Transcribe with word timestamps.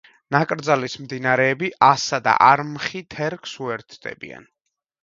ნაკრძალის 0.35 0.95
მდინარეები, 1.03 1.69
ასა 1.89 2.21
და 2.29 2.35
არმხი 2.49 3.07
თერგს 3.17 3.57
უერთდებიან. 3.67 4.53